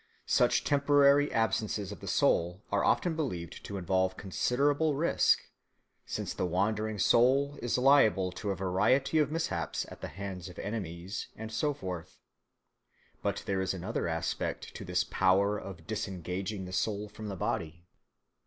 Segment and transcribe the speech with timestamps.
[0.25, 5.41] Such temporary absences of the soul are often believed to involve considerable risk,
[6.07, 10.57] since the wandering soul is liable to a variety of mishaps at the hands of
[10.57, 12.17] enemies, and so forth.
[13.21, 17.85] But there is another aspect to this power of disengaging the soul from the body.